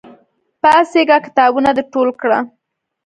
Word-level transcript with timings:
پاڅېږه! 0.61 1.17
کتابونه 1.25 1.69
د 1.77 1.79
ټول 1.91 2.09
کړه! 2.21 2.39